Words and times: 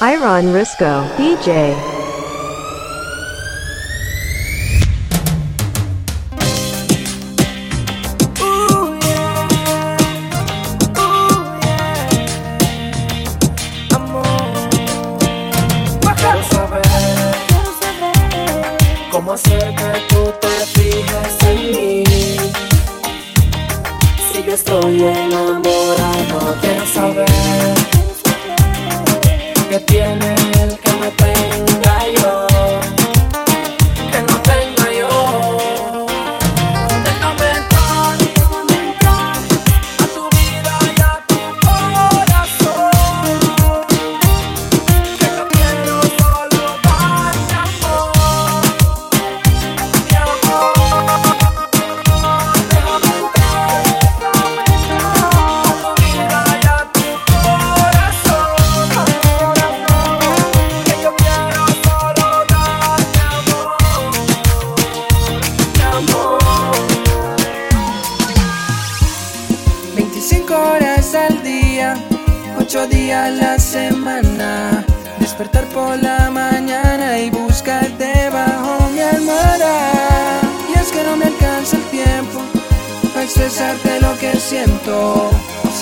Iron 0.00 0.52
Risco, 0.52 1.02
DJ. 1.16 1.97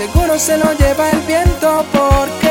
seguro 0.06 0.38
se 0.38 0.56
lo 0.56 0.72
lleva 0.74 1.10
el 1.10 1.20
viento 1.22 1.84
porque 1.92 2.45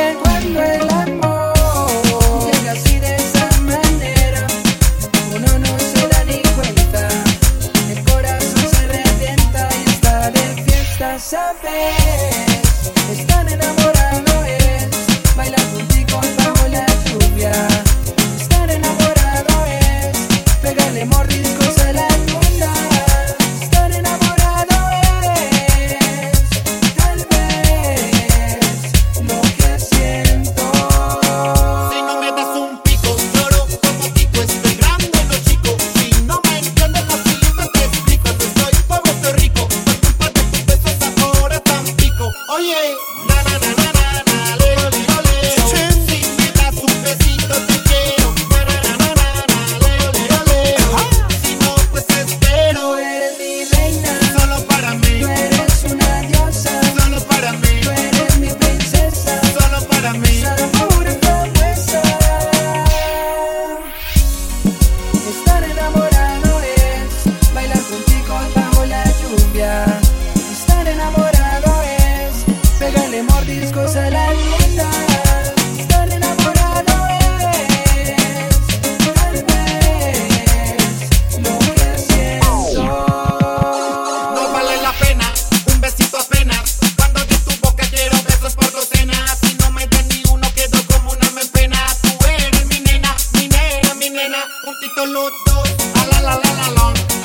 juntitos 94.76 95.10
los 95.10 95.32
dos. 95.46 95.70
A 95.96 96.06
la 96.08 96.22
la 96.22 96.40
la 96.40 96.54
la 96.54 96.70
la. 96.70 97.25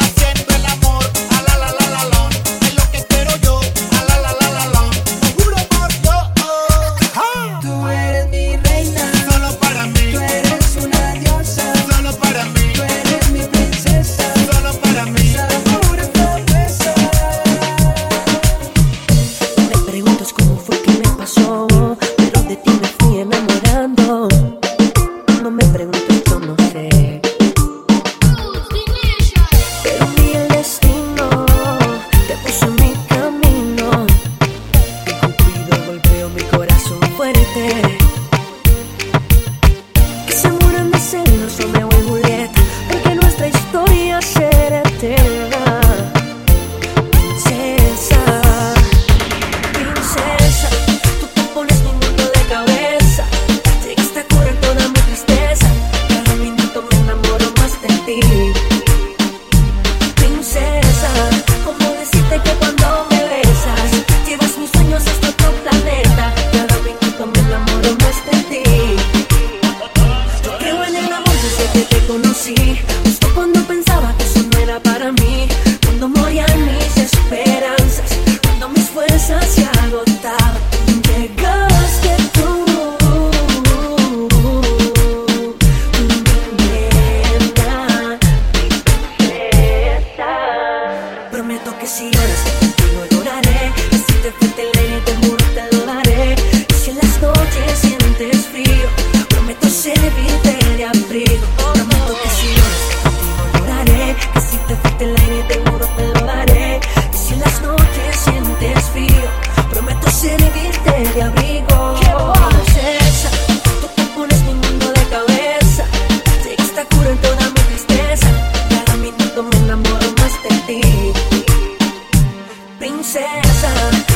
princesa. 123.10 123.72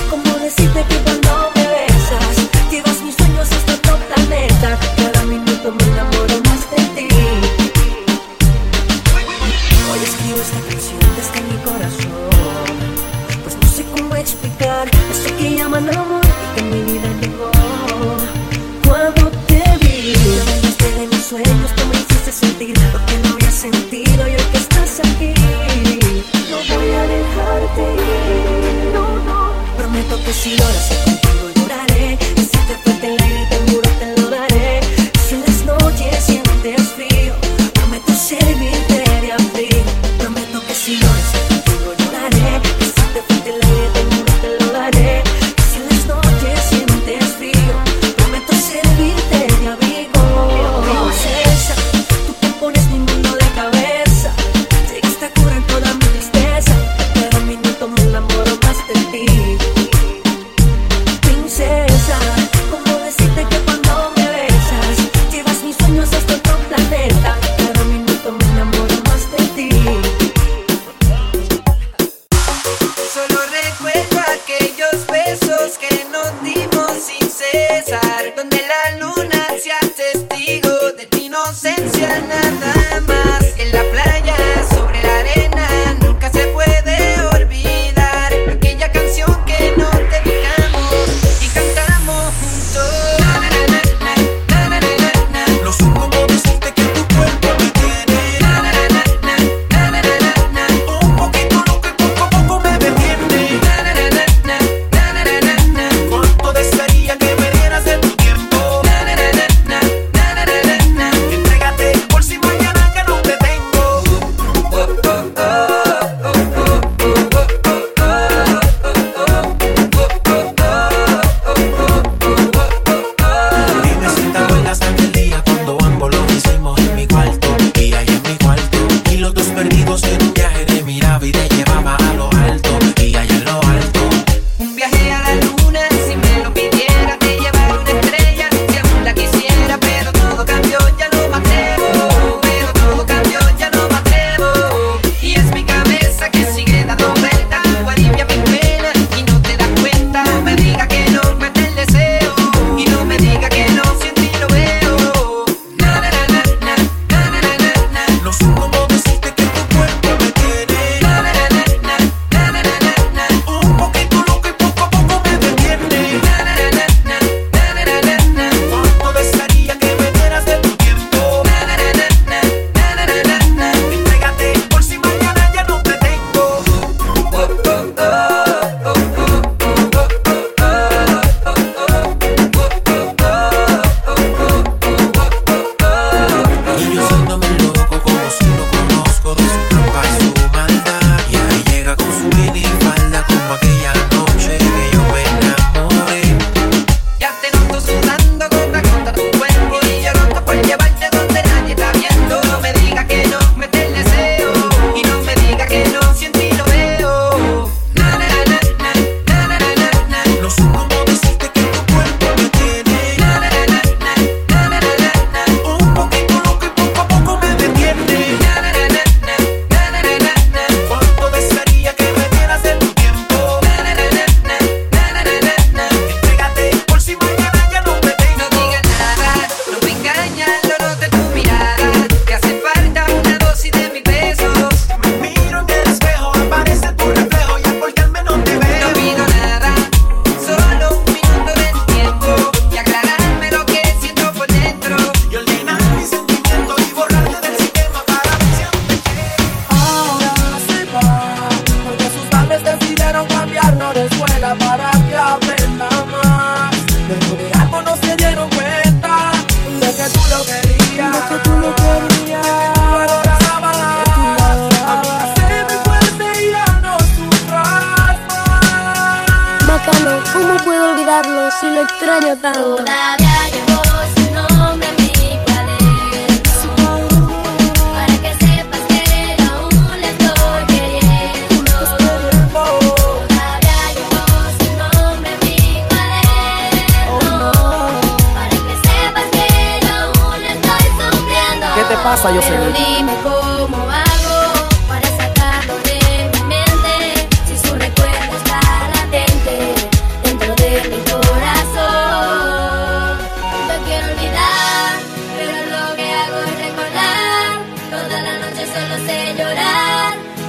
¿Cómo 0.08 0.38
decirte 0.38 0.85
que 0.88 0.96
cuando 1.02 1.44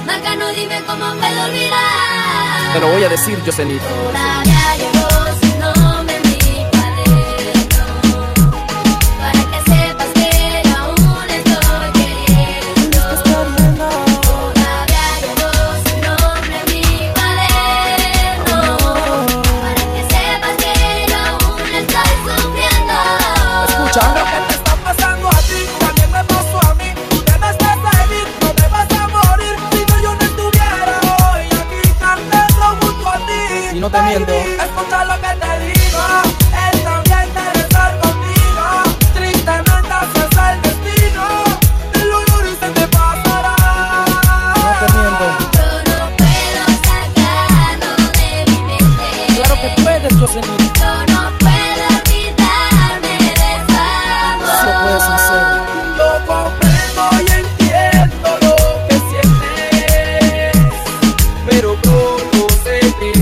Macano, 0.06 0.48
dime 0.52 0.80
cómo 0.86 1.06
puedo 1.16 1.44
olvidar. 1.44 2.72
Te 2.72 2.80
lo 2.80 2.88
voy 2.88 3.04
a 3.04 3.08
decir, 3.08 3.38
Jocelyn. 3.44 3.80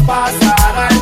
Pasará 0.07 0.94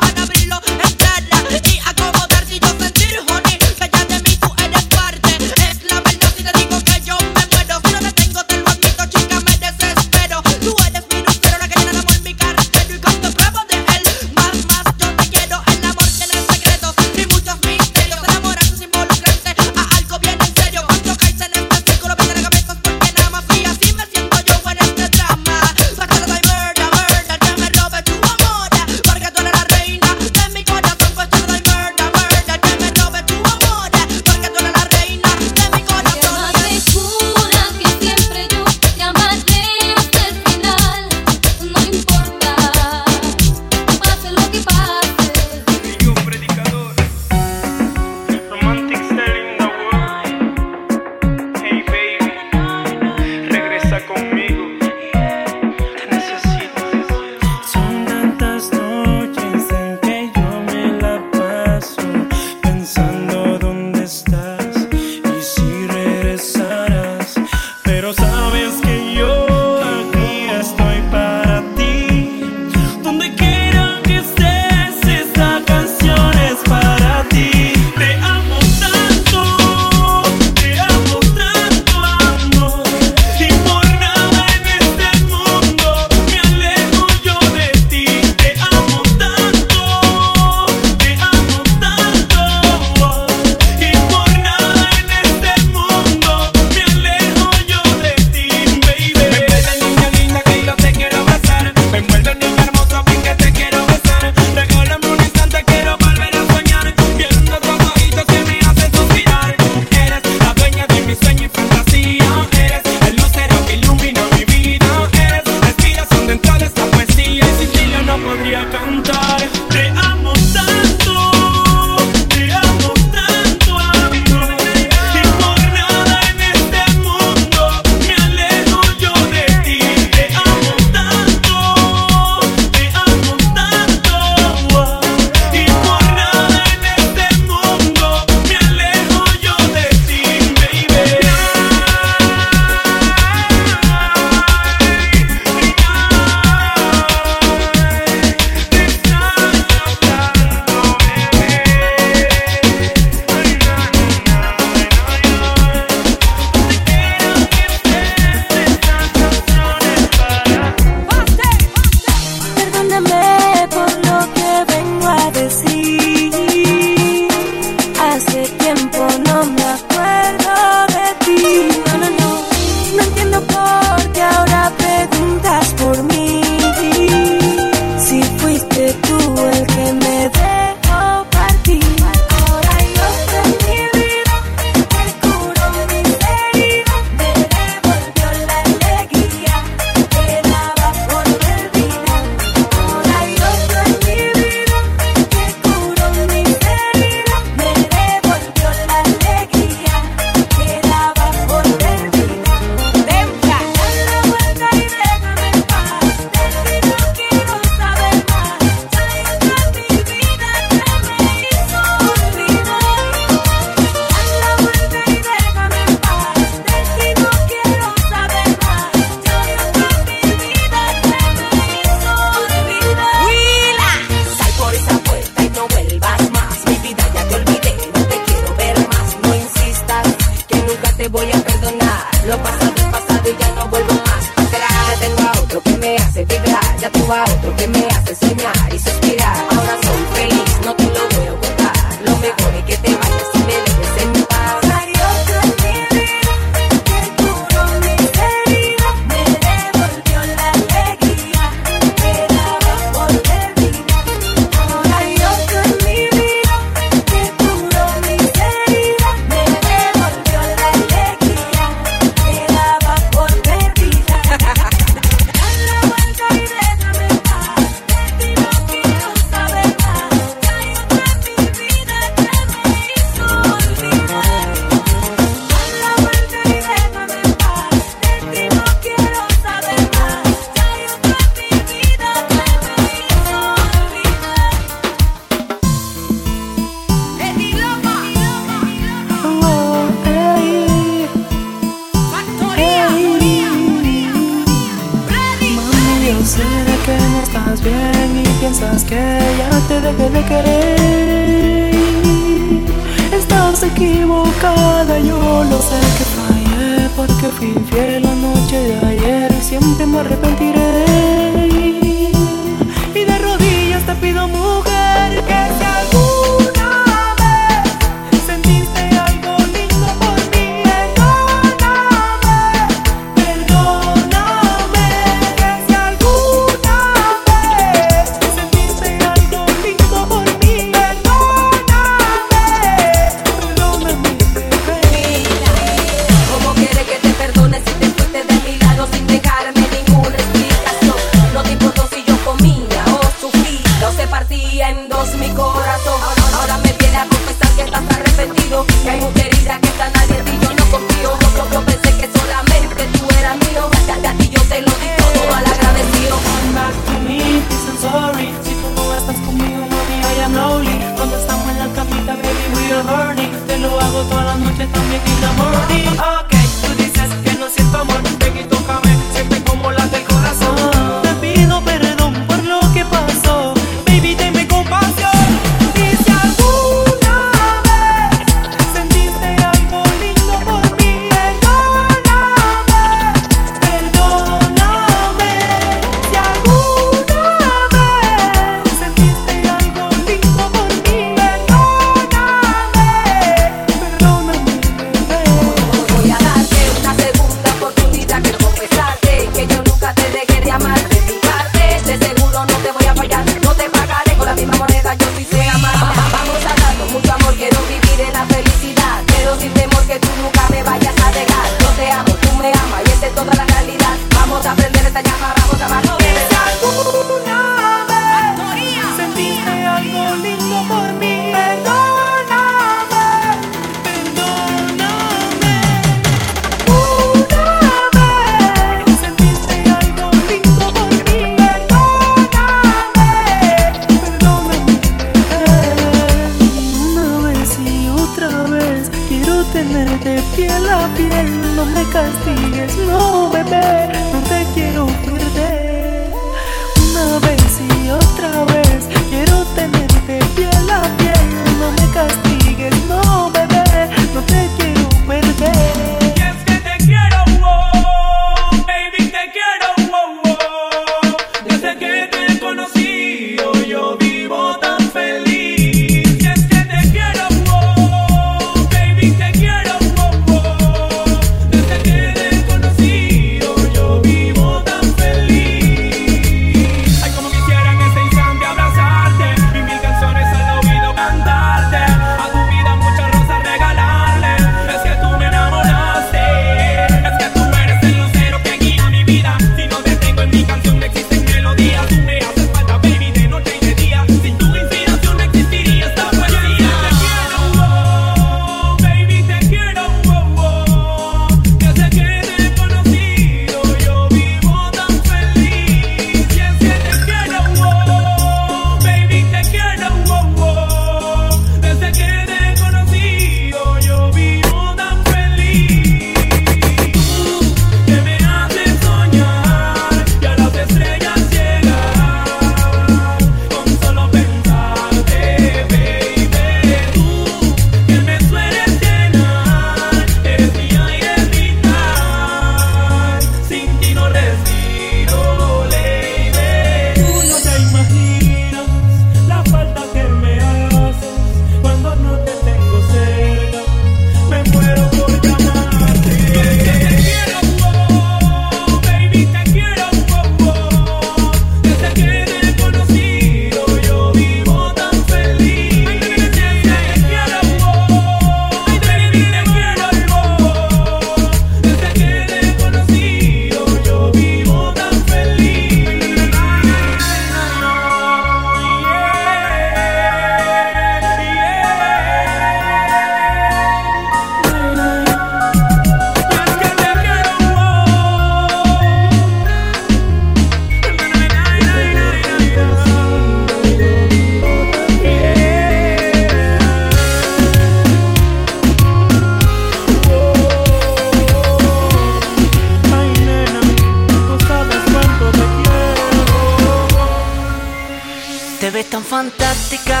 fantástica, 599.22 600.00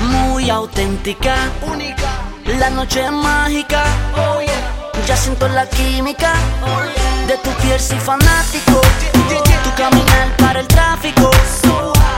muy 0.00 0.48
auténtica, 0.48 1.34
única. 1.62 2.08
La 2.60 2.70
noche 2.70 3.04
es 3.04 3.10
mágica, 3.10 3.82
oh, 4.16 4.40
ya 5.08 5.16
siento 5.16 5.48
la 5.48 5.68
química 5.68 6.32
oh, 6.62 7.26
de 7.26 7.36
tu 7.38 7.50
piel 7.62 7.80
soy 7.80 7.98
fanático. 7.98 8.80
Yeah, 9.28 9.62
tu 9.64 9.70
caminar 9.82 10.36
para 10.36 10.60
el 10.60 10.68
tráfico, 10.68 11.32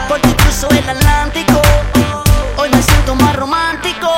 por 0.09 0.21
tu 0.21 0.37
cruzo 0.37 0.69
el 0.69 0.91
Atlántico. 0.91 1.55
Oh. 1.57 2.61
Hoy 2.61 2.69
me 2.69 2.83
siento 2.83 3.15
más 3.15 3.35
romántico. 3.35 4.09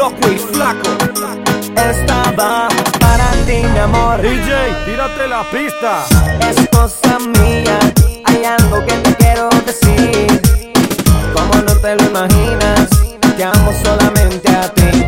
loco 0.00 0.30
y 0.30 0.38
flaco. 0.38 0.90
Estaba 1.76 2.68
para 3.00 3.30
ti, 3.46 3.58
mi 3.72 3.78
amor. 3.78 4.22
DJ, 4.22 4.50
tírate 4.86 5.28
la 5.28 5.42
pista. 5.50 6.06
Es 6.48 6.56
cosa 6.70 7.18
mía, 7.38 7.78
hay 8.24 8.44
algo 8.44 8.82
que 8.86 8.94
te 8.94 9.14
quiero 9.16 9.50
decir. 9.66 10.40
Como 11.34 11.54
no 11.66 11.74
te 11.82 11.96
lo 11.96 12.04
imaginas, 12.12 12.88
te 13.36 13.44
amo 13.44 13.72
solamente 13.84 14.48
a 14.48 14.72
ti. 14.72 14.99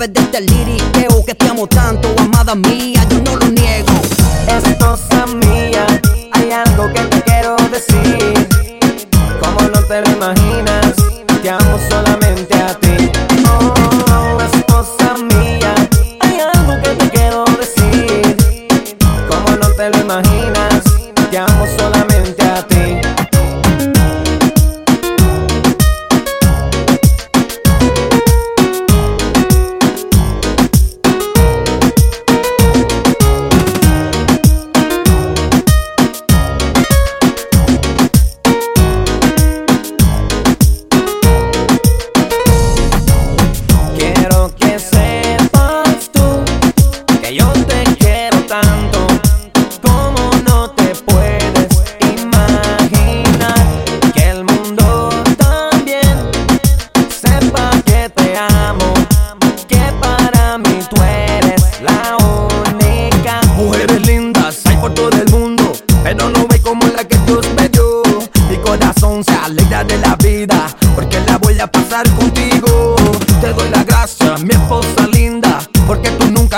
sabes 0.00 0.14
de 0.14 0.20
este 0.20 0.40
liriqueo 0.40 1.24
que 1.26 1.34
te 1.34 1.46
amo 1.48 1.66
tanto, 1.66 2.08
amada 2.18 2.54
mía, 2.54 3.06
yo 3.10 3.20
no 3.22 3.36
lo 3.36 3.48
niego. 3.48 3.92
Es 4.48 4.76
cosa 4.76 5.26
mía, 5.26 5.86
hay 6.32 6.52
algo 6.52 6.90
que 6.92 7.00
te 7.02 7.22
quiero 7.22 7.56
decir, 7.70 8.48
como 9.40 9.60
no 9.68 9.82
te 9.82 10.00
lo 10.00 10.10
imaginas. 10.10 10.39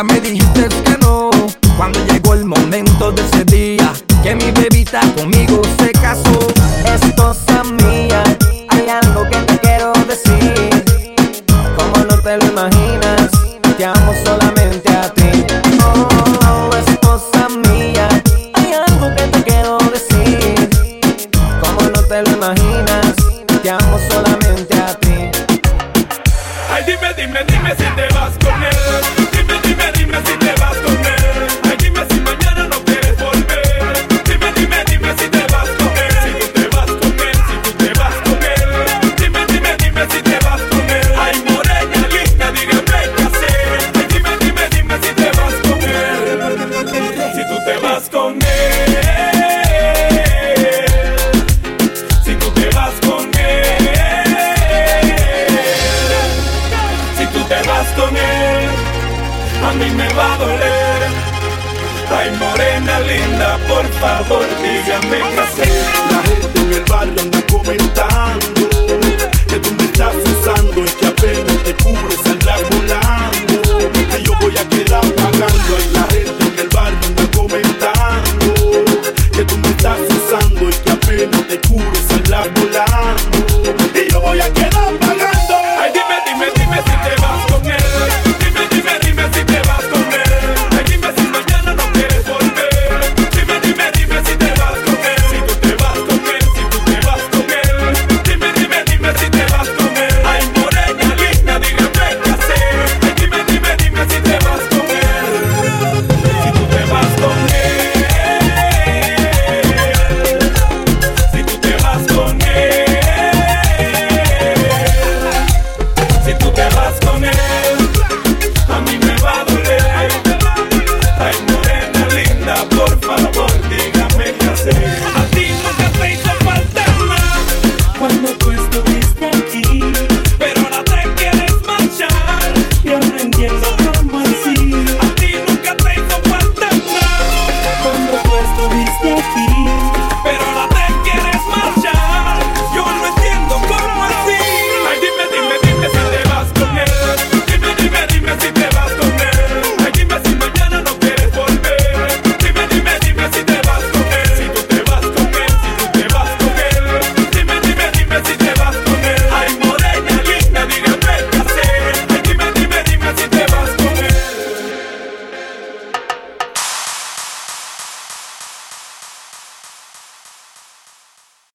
Me 0.05 0.21
dijiste 0.21 0.69
que 0.85 0.99
no. 0.99 1.31
Cuando 1.77 2.05
llegó 2.07 2.35
el 2.35 2.45
momento 2.45 3.12
de 3.12 3.23
ese 3.23 3.45
día, 3.45 3.93
que 4.23 4.35
mi 4.35 4.51
bebita 4.51 5.01
conmigo 5.15 5.32
vas 48.03 48.09
con 48.11 48.35
él, 48.35 48.41
si 52.25 52.35
tú 52.35 52.51
te 52.51 52.69
vas 52.71 52.95
con 53.01 53.25
él, 53.38 54.27
si 57.19 57.27
tú 57.27 57.45
te 57.45 57.69
vas 57.69 57.88
con 57.97 58.17
él, 58.17 58.69
a 59.65 59.73
mí 59.75 59.91
me 59.97 60.09
va 60.15 60.35
a 60.35 60.38
doler. 60.38 61.03
Ay, 62.15 62.31
morena 62.38 63.01
linda, 63.01 63.59
por 63.69 63.87
favor, 64.01 64.47
dígame 64.62 65.19
qué 65.35 65.41
hacer. 65.41 65.69
La 66.11 66.23
gente 66.23 66.61
en 66.61 66.73
el 66.73 66.85
barrio 66.85 67.21
anda 67.23 67.43
comentando 67.51 68.47
que 69.49 69.59
tú 69.59 69.71
me 69.79 69.85
estás 69.85 70.15
usando 70.17 70.85
y 70.85 70.88
que 70.88 71.07
apenas 71.07 71.62
te 71.65 71.75
cubre 71.75 72.17
saldrás 72.25 72.62
volando. 72.71 73.62
Que 74.11 74.23
yo 74.23 74.33
voy 74.41 74.57
a 74.59 74.69
quedar 74.69 75.05
pagando 75.15 75.79
y 75.79 75.95
la 75.95 76.03
gente 76.03 76.41
estás 79.83 79.99
usando 80.16 80.71
y 80.71 80.73
que 80.73 80.90
apenas 80.92 81.49
te 81.49 81.61
cures 81.68 82.11
al 82.12 82.23
volar 82.23 82.53
volando. 82.53 84.01
Y 84.01 84.12
yo 84.12 84.21
voy 84.21 84.40
a 84.40 84.53
quedar. 84.53 84.82